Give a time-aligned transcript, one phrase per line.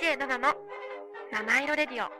[0.00, 0.54] DJ7 の
[1.30, 2.08] 七色レディオ「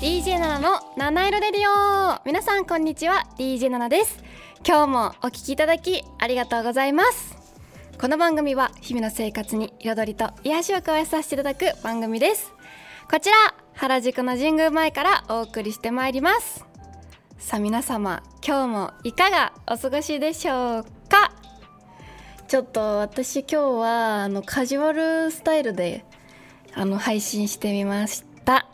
[0.00, 3.26] DJ7 の七色レディオ」皆さんこんにちは。
[3.36, 4.22] DJ7 です。
[4.64, 7.27] 今日もお聞きいただきありがとうございます。
[8.00, 12.52] この番組は日々の生活に彩りと癒しを加えさせていただく番組です。
[13.10, 13.36] こちら
[13.74, 16.64] 原宿の神宮前からお送りしてまいります。
[17.38, 21.32] さあ皆様今日もいかがお過ごしでしょうか？
[22.46, 26.04] ちょっと私今日はあのカジュアルスタイルで
[26.74, 28.68] あの配信してみました。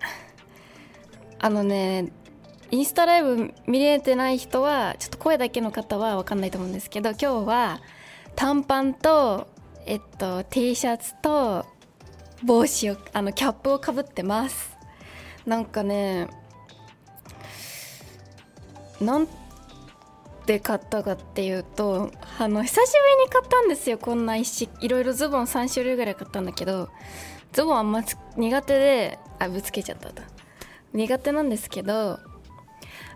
[1.39, 2.13] あのね
[2.71, 7.81] インスタライブ見れてない人はちょっと声だけの方は分かんないと思うんですけど今日は
[8.37, 9.49] 短パンと、
[9.87, 11.67] えっと、T シャツと
[12.43, 14.77] 帽子をあのキャップをかぶってます。
[15.47, 16.29] なんかね
[19.01, 19.29] なん
[20.47, 23.99] で買ったかっていうとあの久しぶりに買ったんですよ。
[23.99, 26.91] こんな一いろいろズボン3種類ぐらい買ったんだけど
[27.53, 28.03] ズボンあんま
[28.37, 30.23] 苦手であぶつけちゃったと。
[30.93, 32.21] 苦手なんですけど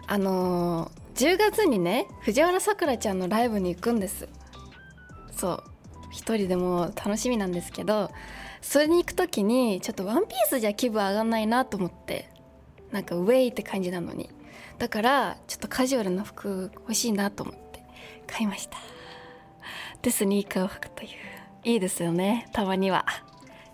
[0.06, 4.28] あのー、10月にね藤原さくらちゃんのライブに行くんです。
[5.38, 5.62] そう
[6.10, 8.10] 一人でも楽しみなんですけど
[8.60, 12.28] それに行く時にちょっとワンピースじゃ気分上がんないなと思って
[12.90, 14.30] なんかウェイって感じなのに。
[14.78, 17.82] だからちょっとカジュアルな服欲しいなと思って
[18.26, 18.78] 買いました。
[20.02, 21.08] でスニーカーを履くという。
[21.64, 23.04] いいですよねたまには。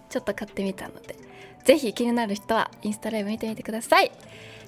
[0.09, 1.17] ちょっと買ってみたので。
[1.65, 4.11] ぜひ気になる人はインスタライブ見てみてください。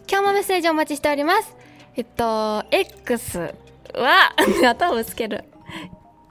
[0.08, 1.56] 今日もメッセージお待ちしております。
[1.96, 3.54] えっと X
[3.94, 4.34] は
[4.68, 5.44] 頭をつける。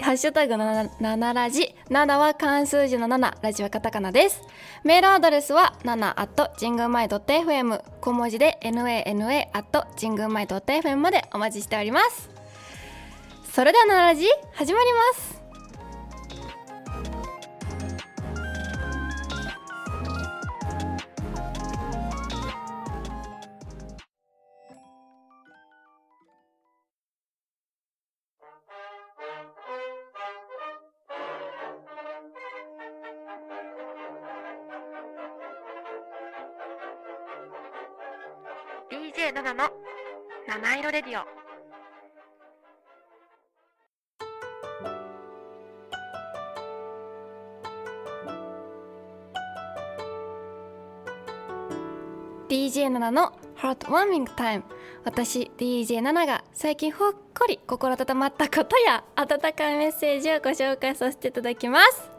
[0.02, 4.42] ハッシュタグ7ラジ7は漢数字の7ラジはカタカナです。
[4.84, 12.30] メールアドレスは7 at 神宮前 .fm 小文字で nana at 神宮前 .fm までお待ちしております。
[13.52, 15.35] それでは7ラジ始まります。
[53.06, 54.64] DJ7 のハートワーミングタイム」
[55.04, 62.10] 私 DJ7 が最近ほっこり心温まったことや温かいメッセージをご紹介させていただきます。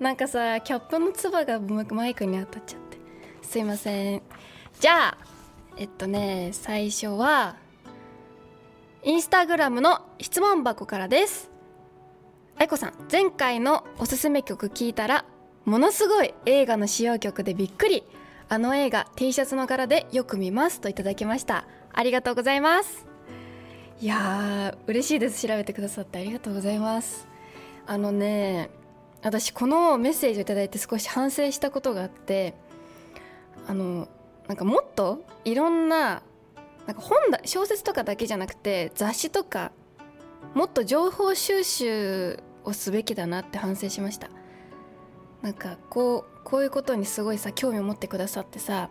[0.00, 2.98] なんかさキャップのつばがマイクに当たっちゃって。
[3.42, 4.22] すいません。
[4.80, 5.18] じゃあ
[5.76, 7.56] えっとね最初は
[9.04, 11.50] インスタグラムの質問箱からです。
[12.56, 15.24] 愛子さん前回のおすすめ曲聞いたら
[15.64, 18.04] ものすごい映画の使用曲でびっくり。
[18.48, 21.66] あの映画 T シャツの柄でよく見ますといただきました。
[21.92, 23.06] ありがとうございます。
[24.00, 25.46] いやー嬉しいです。
[25.46, 27.26] 調べてくださってありがとうございます。
[27.86, 28.70] あのね
[29.22, 32.54] 私このメッセージを頂いて少し反省したことがあって
[33.66, 34.08] あの
[34.46, 36.22] なんかもっといろんな
[36.86, 39.72] なんか本だ小説とかだけじゃなくて雑誌とか
[40.52, 44.28] もっと情報収集をすべきだなって反省しました。
[45.44, 48.88] なんかこうこういうことにすごいさ興味を持ってくださってさ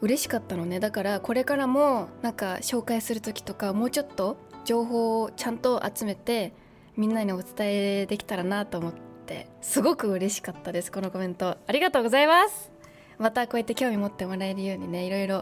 [0.00, 0.78] 嬉しかったのね。
[0.80, 6.52] だからこれからもなんか紹介する時とかもうちょっと情報をちゃんと集めて
[6.96, 8.92] みんなにお伝えできたらなと思っ
[9.26, 11.56] てすごく嬉しかったですこのコメント。
[11.64, 12.72] ありがとうございます。
[13.18, 15.36] またこうやって興味持ってもらえるようにねいろいろ。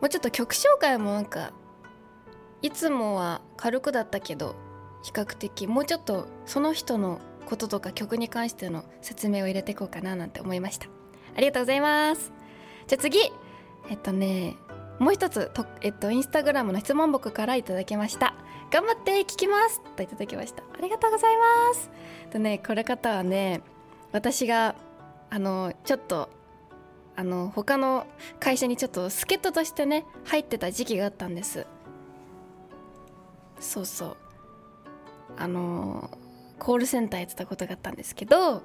[0.00, 1.52] もうちょっと曲紹介もなんか
[2.62, 4.56] いつもは軽くだったけど
[5.04, 10.86] 比較的もうちょっとその人のこととか曲に関しての説明を入れていこうかななんて思いました。
[11.34, 12.30] ありがとうございます。
[12.86, 13.18] じゃあ次。
[13.88, 14.56] えっとね
[14.98, 18.34] もう一つと、えっと、インスタグラムの質問箱からいただきました。
[18.70, 19.80] 頑張って聞きます。
[19.96, 20.62] といただきました。
[20.62, 21.90] ありがとうございます。
[22.30, 23.62] とねこれ方はね
[24.12, 24.74] 私が
[25.30, 26.28] あのちょっと
[27.16, 28.06] あの他の
[28.40, 31.66] 会社にちょっと助っ人としてね入ってた時期があったんです。
[33.58, 34.16] そうそう。
[35.38, 36.10] あの
[36.58, 38.62] コールセンターやってたことがあったんですけど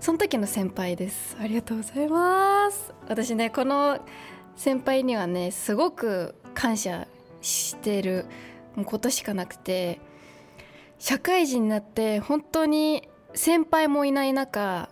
[0.00, 1.36] その時の先輩です。
[1.40, 2.92] ありがとうございます。
[3.08, 3.98] 私ねこの
[4.56, 7.06] 先輩にはねすごく感謝
[7.42, 8.26] してる
[8.84, 10.00] ことしかなくて
[10.98, 14.88] 社会人になって本当に先輩もいない中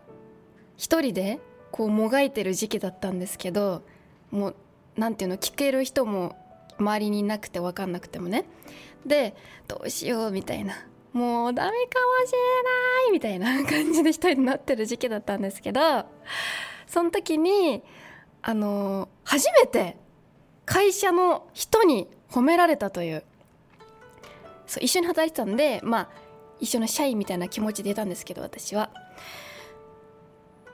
[0.76, 1.40] 一人で
[1.70, 3.82] こうもがいてる時期だったんですけど
[4.30, 4.56] もう
[4.96, 6.36] なんていうの聞ける人も
[6.78, 8.44] 周りにいなくて分かんなくてもね。
[9.06, 9.34] で
[9.68, 10.74] どうしようみたいな。
[11.14, 16.06] もうダメかもしれないみたいな感じで一人になってる時期だったんですけど
[16.88, 17.82] その時に
[18.43, 19.96] あの初めて
[20.66, 23.25] 会社の人に褒められたという
[24.66, 26.08] そう一緒に働いてたんでまあ
[26.61, 28.90] 一緒の社員みたいな気持ちでいたんですけど私は。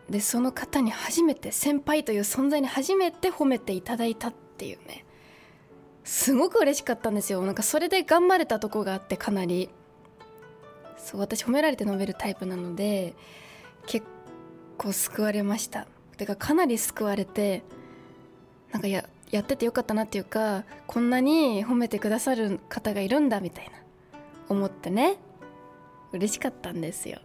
[0.09, 5.05] でその方に初めて先輩という存在に初めて褒めていただいたっていうね。
[6.03, 7.43] すごく嬉しかったんですよ。
[7.43, 9.71] なんかそれで頑張れたとこがあってかなり。
[11.03, 13.15] そう私褒められて伸びるタイプなので
[13.87, 14.07] 結
[14.79, 15.87] 構救われました。
[16.17, 17.63] てかかなり救われて
[18.73, 23.73] なんかややっててよかったなっていうかこんなに褒めてくださる方がいるんだみたいな
[24.49, 25.17] 思ってね。
[26.13, 27.21] 嬉しかったんですよ。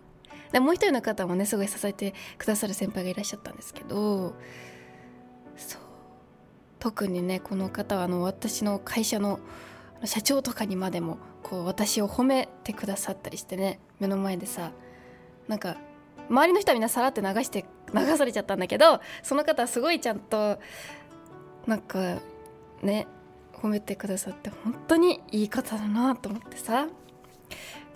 [0.52, 4.36] でもう一人の方もねすごい支えてくださる先輩がいらっしゃったんですけど
[5.58, 5.82] そう。
[6.80, 9.40] 特にねこの方はあの私の会社の
[10.04, 14.72] 社長とかにまでもこう私を褒めてくださったりしてね目の前でさ
[15.48, 15.78] なんか
[16.30, 20.60] 周りの人はみんなさらって流して 流されちゃったんだけどその方はすごいちゃんと
[21.66, 22.20] なんか
[22.82, 23.08] ね
[23.54, 26.88] 褒めてくださって本当にいい方だなと思ってさ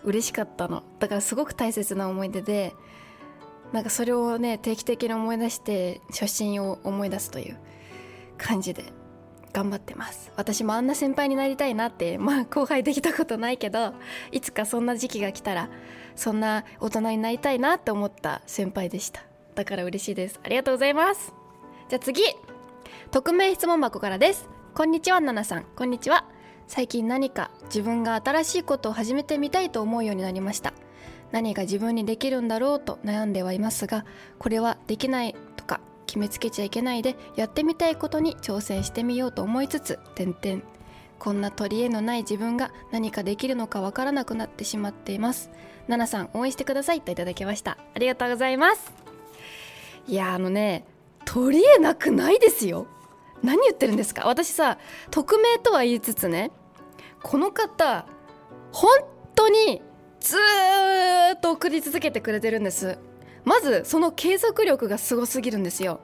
[0.04, 0.84] 嬉しかったの。
[1.00, 2.74] だからすごく大切な思い出で
[3.74, 7.58] なんかそれをね定期的に思い出して初心を思い出すという
[8.38, 8.99] 感じで。
[9.54, 10.32] 頑張ってます。
[10.36, 13.94] 私もあんな先輩になりたいなってまあ後輩できたことないけど
[14.32, 15.70] いつかそんな時期が来たら
[16.16, 19.24] そんな大人になりたいなって思った先輩でした。
[19.56, 20.40] だから嬉しいです。
[20.44, 21.34] ありがとうございます。
[21.90, 22.24] じゃあ次。
[23.12, 24.48] 匿名質問箱からです。
[24.76, 25.66] こんにちはナナさん。
[25.76, 26.26] こんにちは。
[26.68, 30.74] 最近何か自分が新しいことを始めてみたいと思うようになりました。
[31.32, 34.06] 何が自分にできるんだろうと悩んではいますが
[34.38, 40.64] これはできないとか決めつけちゃいけないでやってみたいことに挑戦してみようと思いつつ点々。
[41.20, 45.52] こんな取り柄のない自分が何かできるのかわからなくなってしまっています。
[45.88, 47.78] ナナさん応援してくださいといただきました。
[47.94, 48.92] ありがとうございます。
[50.08, 50.84] いやあのね
[51.26, 52.88] 取り柄なくないですよ。
[53.44, 54.24] 何言ってるんですか。
[54.26, 54.80] 私さ
[55.12, 56.50] 匿名とは言いつつね
[57.22, 58.08] この方
[58.72, 58.90] 本
[59.36, 59.84] 当に
[60.20, 62.98] ずーっと送り続けてくれてるんです。
[63.46, 66.00] まずその継続力がすごすぎるんですよ。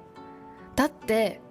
[0.76, 1.42] だって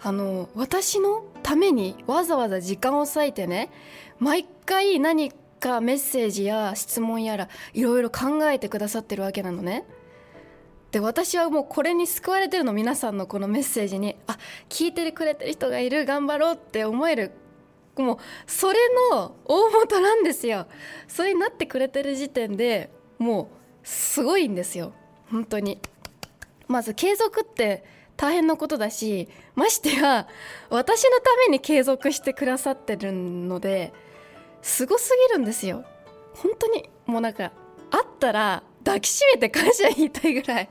[0.00, 3.70] あの私のためにわざわざ時間を割いてね
[4.18, 9.84] 毎回何かメッセージや質問やらいろいろ考えてくださってるわけなのね。
[10.92, 14.38] で私はもうこれに救われてるの皆さんのこのメッセージにあ
[14.70, 17.32] 聞いてくれてる人がいる頑張ろうって思える。
[17.96, 18.78] もうそれ
[19.10, 20.66] の大元なんですよ。
[21.08, 23.57] それになってくれてる時点でもう
[23.88, 24.92] すごいんですよ。
[25.30, 25.78] 本当に。
[26.66, 27.82] まず継続って
[28.18, 30.28] 大変なことだしましてや
[30.68, 33.94] 私のために継続してくださってるので
[34.60, 35.86] すごすぎるんですよ。
[36.34, 36.90] 本当に。
[37.06, 37.50] もうなんか
[37.90, 40.68] あったら抱きしめて感謝言いたいぐらい。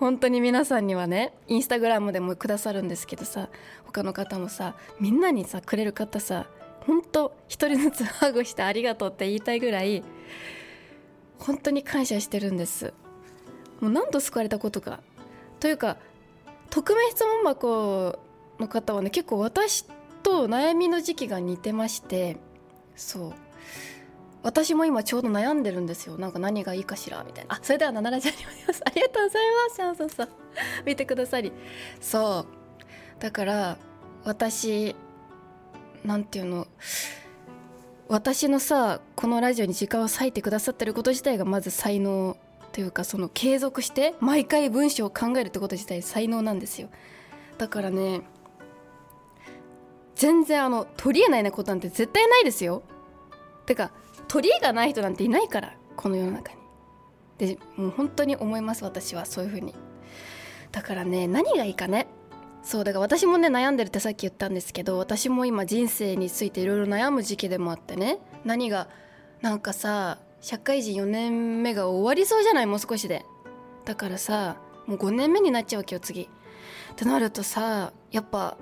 [0.00, 3.50] 本当に皆さんにはねインスタグラムでもくださるんですけどさ
[3.84, 6.46] 他の方もさみんなにさくれる方さ
[6.80, 10.02] 本当一人ずつハグしてありがとうって言いたいぐらい
[11.42, 12.94] 本当に感謝してるんです。
[13.80, 15.00] もう何度救われたことか。
[15.60, 15.96] というか
[16.70, 18.18] 匿名質問箱
[18.58, 19.86] の方はね結構私
[20.22, 22.36] と悩みの時期が似てまして。
[22.94, 23.32] そう。
[24.44, 26.16] 私も今ちょうど悩んでるんですよ。
[26.16, 27.56] なんか何がいいかしらみたいな。
[27.56, 28.82] あそれでは7ラジオにおります。
[28.84, 29.42] ありがとうござい
[29.78, 29.98] ます。
[29.98, 30.28] そうそう。
[30.86, 31.52] 見てくださり。
[32.00, 32.46] そ
[33.18, 33.22] う。
[33.22, 33.78] だから
[34.24, 34.94] 私
[36.04, 36.66] なんていうの。
[38.08, 42.36] 私のさこのラジオに時間を割いてくださってること自体がまず才能
[42.72, 46.88] というかその継続して毎回文章を考えるってこと自体才能なんですよ。
[47.58, 48.22] だからね
[50.14, 52.82] 全然あの取りえないなことなんて絶対ないですよ。
[53.66, 53.92] てか
[54.28, 56.58] 取り柄がない人なんていないからこの世の中に。
[57.38, 59.74] でもう本当に思います私はそういう風に。
[60.70, 62.06] だからね何がいいかね。
[62.62, 68.18] そうだから私もね悩んでるってさっき言ったんですけど私も今人生についていろいろ悩む時期でもあってね。
[68.44, 68.88] 何が
[69.40, 72.66] なんかさ社会人4年目が終わりそうじゃない？
[72.66, 73.24] もう少しで。
[73.84, 76.22] だからさもう5年目になっちゃうわけよ次。
[76.22, 78.56] ってなるとさやっぱ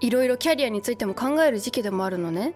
[0.00, 2.54] いろいろキャリアについても考える時期でもあるのね。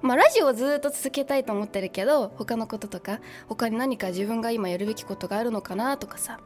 [0.00, 6.40] まあラジオをずっと続けたいと思ってるけど他のこととか他に何か自分が今やるべきことがあるのかなとかさ。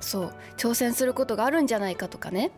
[0.00, 2.52] そう挑戦することがあるんじゃないかとかね。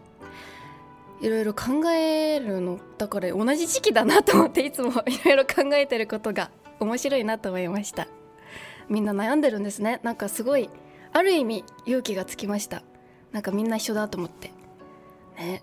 [1.22, 6.50] いろいろ考えるのだから同じ時期だなと思っていつもいろいろ考えてることが
[6.80, 8.08] 面白いなと思いました。
[8.88, 10.00] みんな悩んでるんですね。
[10.02, 10.68] なんかすごい
[11.12, 12.82] ある意味勇気がつきました。
[13.30, 14.50] なんかみんな一緒だと思って。
[15.38, 15.62] ね。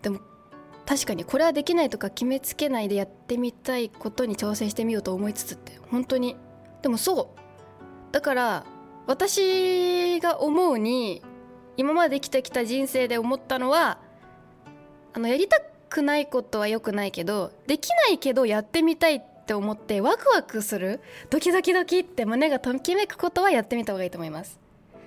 [0.00, 0.20] でも
[0.86, 6.36] 確かにこれはできないとか決めつけないでやってみたいことに挑戦してみようと思いつつって本当に。
[6.80, 8.12] でもそう。
[8.12, 8.66] だから
[9.06, 11.22] 私が思うに
[11.76, 13.99] 今まで生きてきた人生で思ったのは
[15.12, 21.00] あのやりたくないことは良くないけどできないけどやってみたいって思ってワクワクする
[21.30, 24.60] ドキドキドキって胸がときめくことはやってみた方がいいと思います。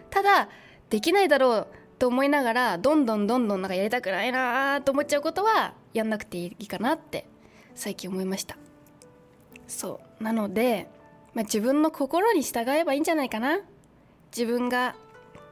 [0.10, 0.50] ただ
[0.90, 1.68] できないだろう
[1.98, 7.26] と思いながらどんどんどんどんなんかやりたくないなと思っちゃうことはやんなくていいかなって
[7.74, 8.58] 最近思いました。
[9.68, 10.24] そう。
[10.24, 10.90] なので、
[11.34, 13.60] まあ、自分の心に従えばいいんじゃないかな。
[14.36, 14.96] 自分が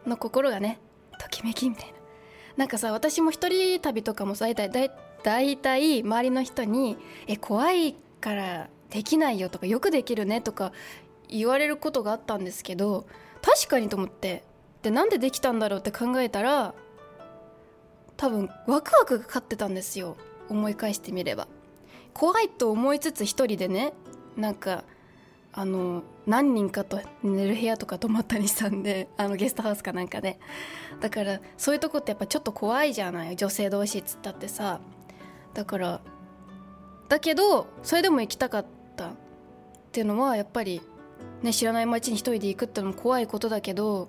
[0.05, 0.79] の心がね
[1.17, 2.00] ときめきみたいな。
[2.57, 4.91] なんかさ私も一人旅とかもさ大体
[5.23, 10.71] 大体周りの人に「え怖いからできないよ」とか「よくできるね」とか
[11.27, 13.05] 言われることがあったんですけど
[13.41, 14.43] 確かにと思って
[14.83, 16.73] でなんでできたんだろうって考えたら
[18.17, 20.15] 多分ワクワクが勝ってたんですよ。
[20.47, 21.47] 思い返してみれば。
[22.13, 23.93] 怖いと思いつつ一人でね
[24.35, 24.83] なんか
[25.53, 30.39] あの何人かと寝る部屋とか泊まったりしたんで あのゲストハウスかなんかで。
[30.99, 33.35] だからそういうとこってやっぱちょっと怖いじゃない？
[33.35, 34.79] 女性同士っつったってさ。
[35.53, 36.01] だから
[37.09, 38.65] だけどそれでも行きたかっ
[38.95, 39.07] た。
[39.09, 39.13] っ
[39.91, 40.81] ていうのはやっぱり
[41.41, 44.07] ね知らない街に一人で行くってのも怖いことだけど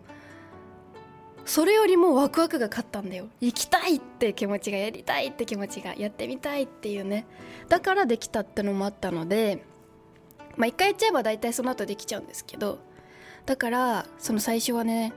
[1.45, 3.27] それよりもワクワクが勝ったんだよ。
[3.41, 7.27] 行きたいって気持ちがやりたいって気持ちがやってみたいっていうね。
[7.69, 9.65] だからできたってのもあったので
[10.57, 12.79] まあ一回やっちゃえば大体その後できちゃうんですけど
[13.47, 15.13] だからその最初はね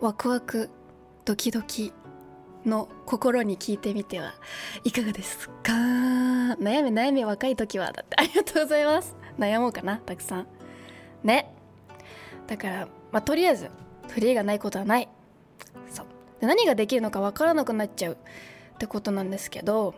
[0.00, 0.70] ワクワク
[1.24, 1.92] ドキドキ
[2.64, 4.34] の心に聞いてみては
[4.84, 5.72] いかがですか？
[5.72, 8.16] 悩み悩み若い時はだって。
[8.18, 9.16] ありがとうございます。
[9.38, 10.46] 悩もうかなたくさん。
[11.22, 11.52] ね。
[12.46, 13.70] だからまあとりあえず
[14.08, 15.08] フリーがないことはない。
[15.90, 16.06] そう。
[16.40, 18.14] で何ができるのか分からなくなっちゃう。
[18.74, 19.94] ってことなんですけど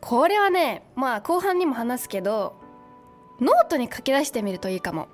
[0.00, 2.56] これはねまあ後半にも話すけど
[3.40, 5.08] ノートに書き出してみるといいかも。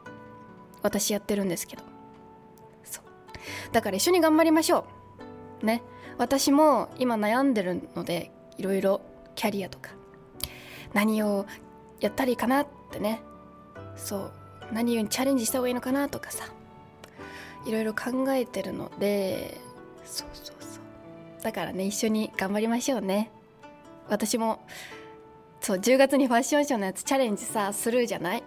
[0.82, 1.82] 私やってるんですけど。
[2.84, 3.04] そう。
[3.72, 4.86] だから一緒に頑張りましょ
[5.62, 5.66] う。
[5.66, 5.82] ね。
[6.18, 9.00] 私も今悩んでるのでいろいろ
[9.34, 9.90] キャリアとか。
[10.92, 11.46] 何を
[12.00, 13.22] やったらいいかなってね。
[13.96, 14.32] そう。
[14.72, 16.44] 何にチャレンジした方がいいのかなとかさ。
[17.66, 19.60] いろいろ考えてるので。
[20.04, 21.42] そうそうそう。
[21.42, 23.30] だからね一緒に頑張りましょうね。
[24.08, 24.60] 私も
[25.60, 28.42] そう10月にファッションショーのやつチャレンジさするじゃない？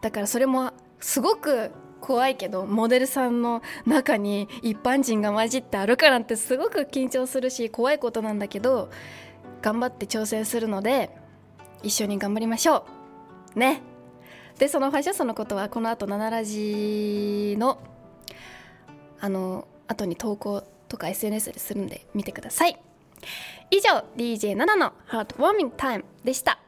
[0.00, 1.70] だからそれもすごく
[2.00, 8.90] 怖いけどモデルさんの中に一般人が混じって歩くなんてすごく緊張するし怖いことなんだけど
[9.62, 11.10] 頑張って挑戦するので
[11.84, 12.86] 一緒に頑張りましょ
[13.54, 13.58] う。
[13.58, 13.82] ね。
[14.58, 17.78] でそのファッションショーのことはこの後7ラジの
[19.20, 22.78] あの後に投稿とか SNS でするんで見てください。
[23.70, 26.61] 以上 DJ7 のハートウォーミングタイムでした。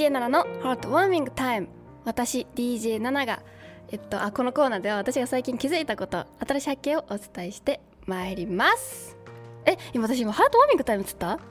[0.00, 1.68] DJ7 のハートウォーミングタイム」
[2.06, 3.40] 私 DJ7 が
[3.92, 9.16] えっとあこのコーナーでは私が最近気づいたこと新しい発見をお伝えしてまいります
[9.66, 11.42] え今私今ハートウォーミングタイムって言った？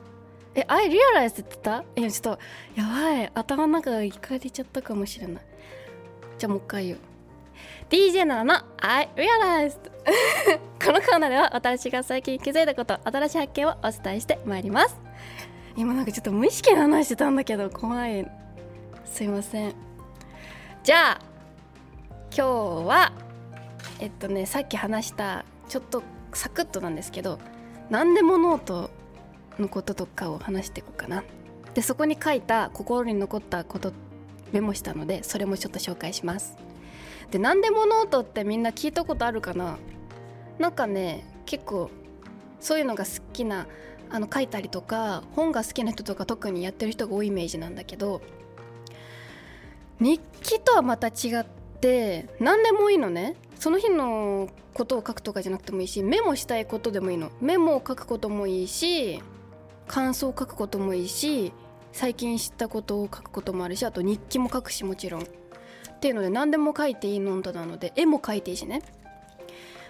[0.56, 1.84] え、アイリアライズって言った？
[1.96, 2.40] え、ちょっと、
[2.76, 3.32] やばい。
[3.36, 5.44] 頭の中がいかれちゃったかもしれない。
[6.40, 7.00] じゃあもう一回言う。
[7.92, 9.78] DJ7 の I realized
[10.84, 14.98] このコーナーでは私が最近気づいたこと、新しい発見をお伝えしてまいります。
[15.78, 18.28] 今なんかちょっと無意識な話してたんだけど、怖い。
[19.12, 19.74] すいません。
[20.84, 21.20] じゃあ、
[22.36, 22.48] 今日
[22.88, 23.12] は、
[24.00, 27.40] えっとね、さっき話した、ちょっとサクッとなんですけど、
[27.90, 28.92] 何でもノート
[29.60, 31.24] のこととかを話していこうかな。
[31.74, 33.94] でそこに書いた心に残ったこと
[34.52, 36.58] メモしたのでそれもちょっと紹介します。
[37.32, 39.78] で何でもノートってみんな聞いたことあるかな。
[40.58, 41.90] なんかね結構
[42.60, 43.68] そういうのが好きな
[44.10, 48.22] あの書いたりとか本が好きな人とか特にやってる人が多いイメージなんだけど
[50.00, 51.46] 日記とはまた違っ
[51.82, 53.36] て何でもいいのね。
[53.60, 57.32] その日のことを書くとかじゃなくてもいいしメモしたいことでもいいの。
[57.42, 59.22] メモを書くこともいいし
[59.88, 61.52] 感想を書くこともいいし
[61.92, 65.22] 最近知ったことを書くこともあるしあと日記も書くしもちろん。
[65.22, 65.26] っ
[66.00, 68.82] ていうので何でも書いていいノートなので絵も書いていいしね。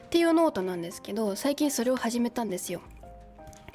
[0.05, 2.81] っていうノートなんですけど最近それを始めたんですよ。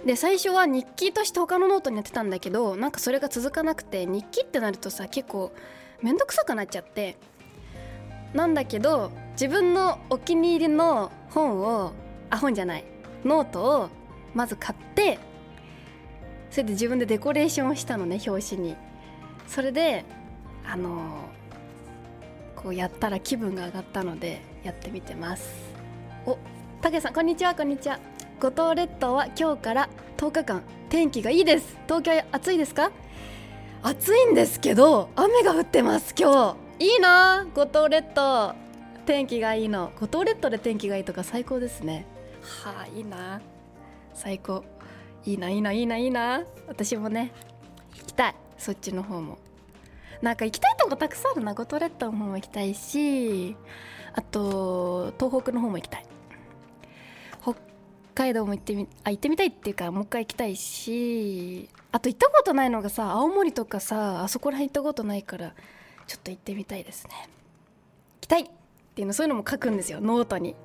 [0.04, 5.52] で最初は日記として他のノートにやってたんだけどなんかそれが続かなくて日記ってなるとさ結構
[6.02, 7.16] めんどくさくなっちゃって。
[8.32, 11.92] なんだけど自分のお気に入りの本を
[12.30, 12.84] あ本じゃない
[13.24, 13.88] ノートを
[14.34, 15.20] まず買って
[16.50, 18.76] それで自分でデコレーションをしたのね表紙に。
[19.46, 20.04] それで
[20.66, 21.30] あの
[22.56, 25.54] こうやったら気分が上がったのでやってみてます。
[26.26, 26.36] お
[26.80, 28.00] たけさんこんにちはこんにちは。
[28.40, 31.76] 五島列島は今日から10日間天気がいいです。
[31.86, 32.90] 東京暑いですか？
[33.86, 36.84] 暑いんですけど雨が降ってます今日。
[36.86, 38.54] いいな五島列島。
[39.04, 39.92] 天気がいいの。
[40.00, 42.06] 五島列島で天気がいいとか最高ですね。
[42.64, 43.42] はあいいな。
[44.14, 44.64] 最高。
[45.26, 46.44] いいないいないいないいな。
[46.66, 47.30] 私もね
[47.94, 48.34] 行きたい。
[48.56, 49.36] そっちの方も。
[50.22, 51.52] なんか行きたいとこたくさんあるな。
[51.52, 53.54] 五島列島の方も行きたいし
[54.14, 56.06] あと東北の方も行きたい。
[57.42, 57.54] 北
[58.14, 65.54] 海道も行ってみあ行ってみたいっていうかもう一回行きたいしあと行ったことないのがさ青森とかさあそこら辺行ったことないから
[66.08, 67.12] ちょっと行ってみたいですね。
[67.14, 67.28] 行
[68.22, 68.46] きたいっ
[68.96, 70.56] ていうのそういうのも書くんですよノートに。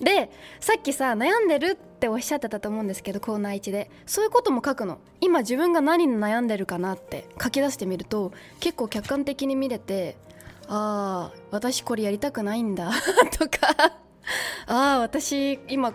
[0.00, 3.88] でさっきさ悩んでるっておっしゃってたと思うんですけどコーナー1で。
[4.04, 4.98] そういうことも書くの。
[5.20, 10.16] 今自分が何に悩んでるかなって書き出してみると結構客観的に見れて
[10.66, 12.90] ああ私これやりたくないんだ
[13.38, 15.94] とかああ私今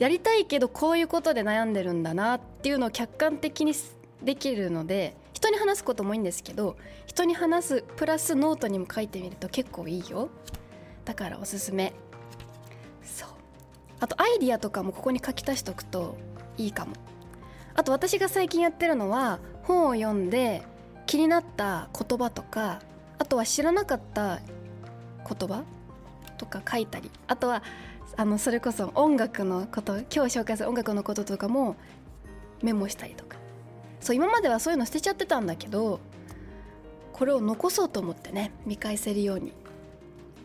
[0.00, 3.72] やりたいけどこういうことで悩んでるんだなっていうのを客観的に
[4.22, 10.30] できるので人に話すこともいいんですけど人に話すプラスノートにも書いてみると結構いいよ。
[11.04, 11.92] だからおすすめ。
[13.02, 13.28] そう。
[14.00, 16.16] あとアイディアとかもここに書き足しておくと
[16.56, 16.92] いいかも。
[17.74, 20.62] あと私が最近やってるのは本を読んで
[21.06, 22.80] 気になった言葉とか
[23.18, 24.40] あとは知らなかった
[25.28, 25.64] 言葉
[26.38, 27.62] とか書いたりあとは
[28.16, 31.76] あのそれこそ音楽のこと今日紹介する音楽のこととかも
[32.62, 33.35] メモしたりとか。
[34.06, 35.98] そう今まではそういうの捨てちゃってたんだけど
[37.12, 39.52] これを残そうと思ってね見返せるように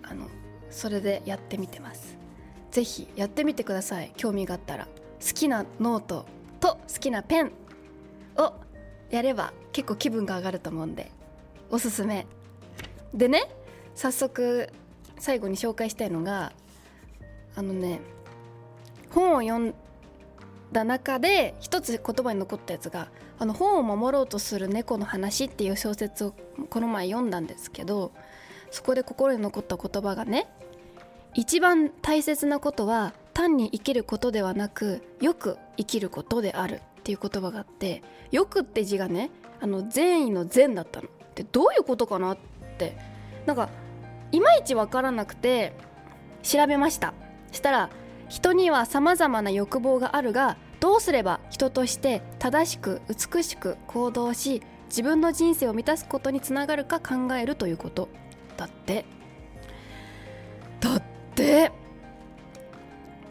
[0.02, 0.26] あの
[0.72, 2.18] それでやってみてます。
[2.72, 4.14] 是非やってみてください。
[4.18, 4.86] 興味があったら。
[4.86, 4.92] 好
[5.36, 6.26] きなノート
[6.60, 7.52] と好きなペン
[8.38, 8.54] を
[9.12, 11.12] やれば結構気分が上がると思うんで。
[11.70, 12.26] おすすめ。
[13.14, 13.44] でね
[13.94, 14.70] 早速
[15.20, 16.52] 最後に紹介したいのが
[17.56, 18.00] あのね
[19.12, 19.76] 本を読ん
[20.72, 26.34] だ中で一つ言葉に残ったやつが「あの本を守ろうとする猫の話」っていう小説を
[26.70, 28.12] この前読んだんですけど
[28.72, 30.48] そこで心に残った言葉がね
[31.34, 39.30] 一番大切なことは単に生きることではなくよく生きることであるっていう言葉があって「よく」って字がね
[39.60, 41.08] あの善意の善だったの。
[41.36, 42.38] でどういうことかなっ
[42.78, 42.98] て
[43.46, 43.70] なんか
[44.32, 45.74] いまいち分からなくて
[46.44, 47.14] 調べました
[47.52, 47.90] したら
[48.32, 58.08] 人にはさまざまな欲望があるがどうすれば人として正しく美しく行動し自分の人生を満たすことにつながるか考えるということ？
[58.56, 59.04] だって。
[60.80, 61.04] だっ
[61.36, 61.74] て。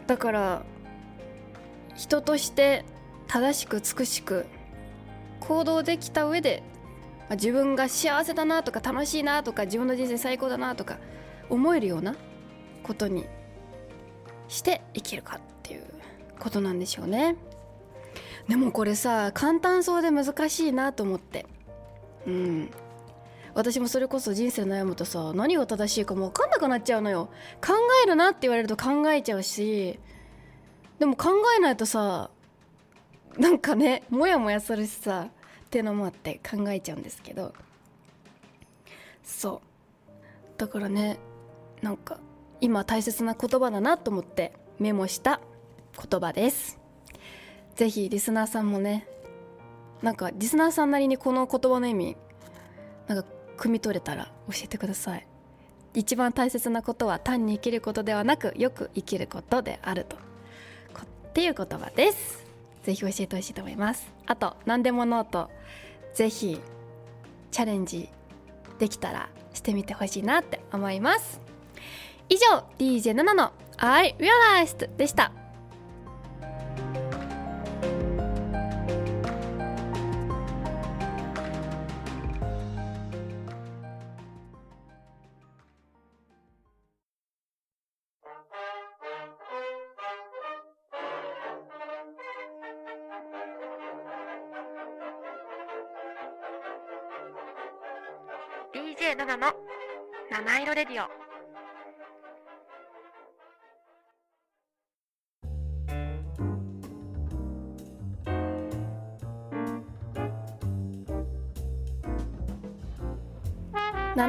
[0.05, 0.61] だから
[1.95, 2.85] 人として
[3.27, 4.45] 正しく美しく
[5.39, 6.61] 行動できた上で
[7.31, 10.99] 自分が幸せだなとか楽しいなとか自分の人生最高だなとか
[11.49, 12.15] 思えるような
[12.83, 13.25] ことに
[14.51, 15.83] して生きるかっていう
[16.37, 17.37] ことなんでしょうね。
[18.49, 21.45] でもこれさ簡単そうで難しいなと思って。
[22.27, 22.69] うん。
[23.53, 27.29] 私もそれこそ人生悩むとさ何が正しいかも分かんなくなっちゃうのよ。
[27.65, 29.97] 考えるなって言われると考えちゃうし。
[30.99, 32.29] でも考えないとさ
[33.37, 37.53] なんかねモヤモヤするしさっていうのもあって考えちゃうんですけど。
[39.23, 40.59] そう。
[40.59, 41.17] だからね
[41.81, 42.19] なんか
[42.61, 45.41] 今大切な言葉だなと思ってメモした
[46.09, 46.79] 言葉です。
[47.75, 49.07] ぜひリスナーさんもね
[50.01, 52.17] なんかリスナーさんなりにこの言葉の意味
[53.07, 55.27] なんか汲み取れたら教えてください。
[55.93, 60.15] 一番大切なことは単に生きることではなくよく生きることであると。
[60.93, 62.45] こっていう言葉です。
[62.83, 64.07] ぜひ教えてほしいと思います。
[64.25, 65.49] あと何でもノート。
[66.13, 66.61] ぜひ
[67.51, 68.07] チャレンジ
[68.79, 71.40] できたらしてみてほしいなって思います。
[72.31, 75.33] 以上 DJ7 の I Realized でした。
[99.17, 99.53] 7の
[100.31, 101.20] 七色レディオ。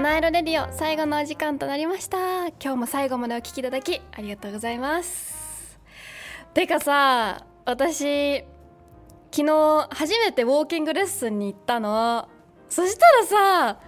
[0.02, 2.48] 七色レディオ最後のお時間となりました。
[2.48, 5.78] 今日も最後までお聞きいただきありがとうございます。
[6.54, 8.40] てかさ私
[9.30, 12.28] 昨日初めてウォーキングレッスンに行ったの。
[12.68, 13.26] そしたら
[13.74, 13.80] さ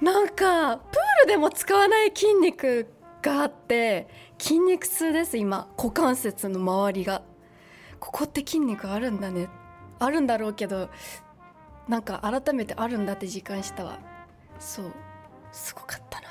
[0.00, 5.68] なんかプールでも使わない筋肉があって筋肉痛です今。
[5.76, 7.20] 股関節の周りが。
[7.98, 9.50] ここって筋肉あるんだね。
[9.98, 10.88] あるんだろうけど
[11.86, 13.98] なんか改めてあるんだって実感したわ。
[14.58, 14.90] そう。
[15.52, 16.28] すごかったな。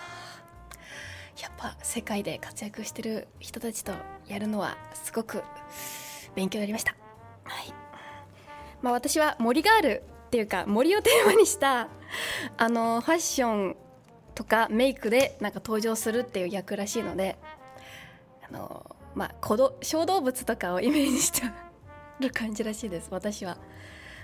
[1.41, 3.93] やっぱ世界で活躍してる人たちと
[4.27, 5.43] やるのはすごく
[6.35, 6.95] 勉強になりました。
[7.43, 7.73] はい。
[8.81, 11.87] まあ私は森ガールっていうか森をテーマにした
[12.57, 13.75] あのファッション
[14.35, 17.37] とかメイクでなんか登場するっていう役らしいので
[18.47, 19.57] あのまあ小
[20.05, 21.41] 動物とかをイメージして
[22.19, 23.09] る感じらしいです。
[23.11, 23.57] 私は。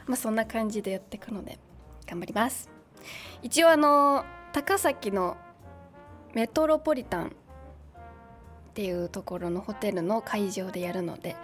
[0.06, 1.58] まあそんな感じでやっていくので
[2.06, 2.70] 頑張ります。
[3.42, 5.36] 一応あの高崎の
[6.34, 7.30] メトロポリタンっ
[8.74, 11.36] ていうところのホテルの会場でやるので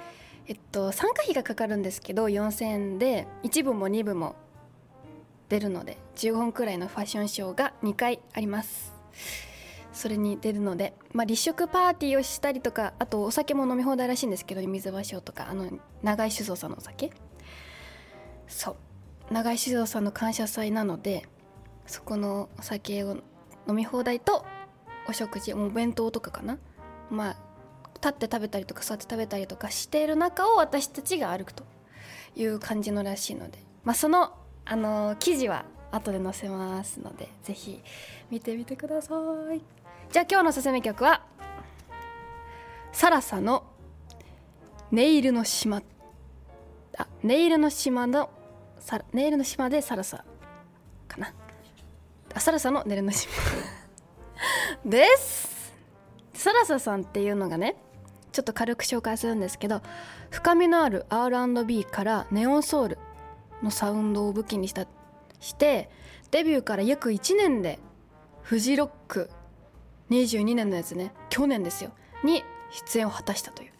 [0.47, 4.37] えっと参加費がかかるんですけど4000円で1部も2部も
[5.49, 8.93] 出るので15分くらいのファッションショーが2回あります。
[9.91, 15.69] それに出るので、まあ、立食パーティーをしたりとかあとお酒も飲み放題らしいんですけど水場ショーとかあの
[16.01, 17.11] 長井酒造さんのお酒。
[18.47, 19.33] そう。
[19.33, 21.27] 長井酒造さんの感謝祭なので
[21.85, 23.17] そこのお酒を
[23.67, 24.45] 飲み放題と
[25.07, 26.57] お食事お弁当とかかな。
[27.09, 27.51] まあ
[27.95, 31.63] 立って食べたりとか座って食べたりとかしている中を私たちが歩くと
[32.35, 34.33] いう感じのらしいので、まあ、その、
[34.65, 37.83] あのー記事は後で載せますのでぜひ
[38.29, 39.13] 見てみてくださ
[39.53, 39.61] い。
[40.11, 41.23] じゃあ今日のすすめ曲は
[42.91, 43.65] サラサの
[44.91, 45.81] 「ネイルの島」
[46.97, 48.29] あネイルの島の
[48.79, 50.25] さネイルの島でサラサ。
[52.39, 53.31] サラサのネイルの島
[54.85, 55.73] です。
[56.33, 57.75] サラサさんっていうのがね
[58.31, 59.81] ちょっと軽く紹介するんですけど
[60.29, 62.97] 深みのある R&B からネオンソウル
[63.61, 64.87] のサウンドを武器にした
[65.39, 65.89] して
[66.31, 67.79] デビューから約1年で
[68.41, 69.29] フジロック
[70.09, 71.91] 22年のやつね去年ですよ。
[72.23, 73.71] に出演を果たしたという。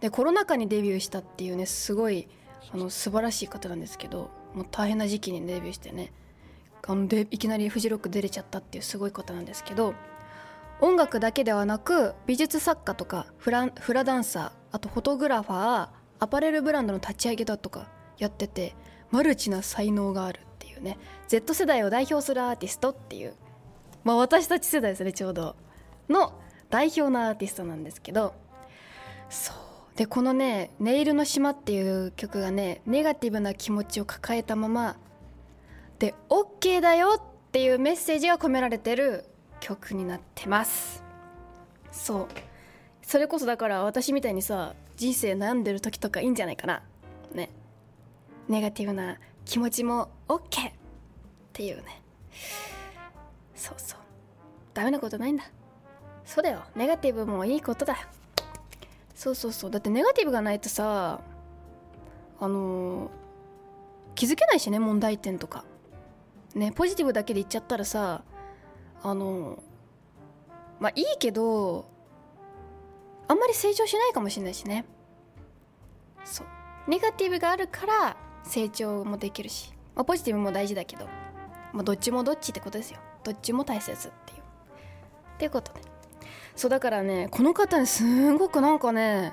[0.00, 2.28] でコロナ禍にデビューしたっていうねすごい
[2.72, 6.12] あの素晴らしい方なんですけどもう大変な時期にデビューしてね
[6.88, 9.94] あのでいきなりフジロック出れちゃったっていうすごい方なんですけど
[10.80, 15.88] 音楽だけではなく美術作家とかフラフラダンサーあとフォトグラファー
[16.20, 18.74] アパレルブランドの立ち上げだとかやってて
[19.10, 20.98] マルチな才能があるっていうね。
[21.28, 23.34] Z 世代を代表するアーティストっていう
[24.04, 25.56] まあ私たち世代ですねちょうど。
[26.08, 26.32] の
[26.70, 28.34] 代表のアーティストなんですけど
[29.28, 29.56] そう。
[29.96, 34.96] でこのね「ネイルの島」っていう曲がねネガティブな気持ちを抱えたまま
[35.98, 39.24] で OK だよっていうメッセージが込められてる
[39.60, 41.02] 曲になってます。
[41.90, 42.28] そう。
[43.02, 46.82] それこそだから私みたいにさ人生悩んでる時とかいいんじゃないかな。
[47.34, 47.50] ね。
[48.48, 50.72] ネガティブな気持ちも OK っ
[51.52, 52.02] ていうね。
[53.54, 54.00] そうそう。
[54.74, 55.44] ダメなことないんだ。
[56.24, 56.62] そうだよ。
[56.76, 57.96] ネガティブもいいことだ。
[59.14, 59.70] そうそうそう。
[59.70, 61.20] だってネガティブがないとさ
[62.38, 63.10] あのー
[64.14, 65.64] 気づけないしね問題点とか。
[66.58, 68.22] ねポジティブだけで言っちゃったらさ
[69.02, 69.62] あの
[70.80, 71.88] まあいいけど
[73.28, 74.86] あんまり成長しないかもしれないしね。
[76.24, 76.46] そう。
[76.88, 81.04] ネガティブがあるから成長もできるし、まあ、ポジティブも大事だけど、
[81.74, 82.98] まあ、どっちもどっちってことですよ。
[83.22, 84.38] どっちも大切っていう。
[84.38, 84.42] っ
[85.38, 85.80] ていうことで
[86.56, 89.32] そうだからねこの方ねすんごくなんかね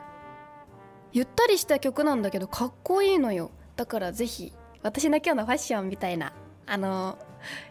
[1.14, 3.52] ゆったりした曲なんだけどかっこいいのよ。
[3.78, 6.34] だからぜひ私の今日のファッションみたいな。
[6.68, 7.18] あの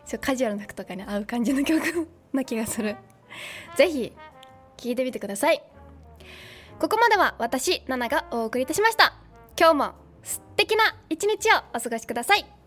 [0.04, 2.96] そうカジュアルな服とかに合う感じの曲な気がする。
[3.76, 4.12] 是非
[4.76, 5.62] 聴いてみてください。
[6.78, 9.14] ここまでは私ナナがお送りいたしました。
[9.58, 12.63] 今日も素敵な一日をお過ごしください。